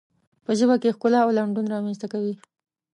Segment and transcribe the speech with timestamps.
[0.45, 2.33] په ژبه کې ښکلا او لنډون رامنځته کوي.